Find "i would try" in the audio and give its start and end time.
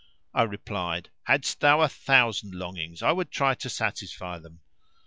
3.03-3.53